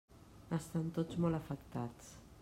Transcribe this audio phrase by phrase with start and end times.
[0.57, 2.09] Estan tots molt afectats.